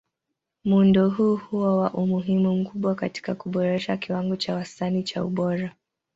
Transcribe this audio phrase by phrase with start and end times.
[0.63, 5.75] Muundo huu huwa na umuhimu mkubwa katika kuboresha kiwango cha wastani cha ubora.